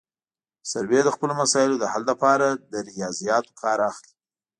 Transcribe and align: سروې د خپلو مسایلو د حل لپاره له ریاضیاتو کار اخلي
سروې 0.71 0.99
د 1.03 1.09
خپلو 1.15 1.33
مسایلو 1.41 1.75
د 1.81 1.85
حل 1.91 2.03
لپاره 2.11 2.47
له 2.71 2.79
ریاضیاتو 2.89 3.51
کار 3.61 3.77
اخلي 3.89 4.11